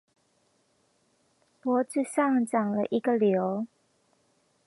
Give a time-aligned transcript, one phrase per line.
[1.61, 3.67] 脖子上長了一個瘤